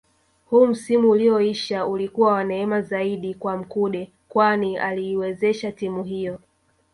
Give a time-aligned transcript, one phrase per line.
[0.49, 6.39] Huu msimu ulioisha ulikuwa wa neema zaidi kwa Mkude kwani aliiwezesha timu hiyo